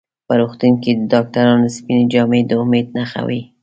[0.27, 3.41] په روغتون کې د ډاکټرانو سپینې جامې د امید نښه وي.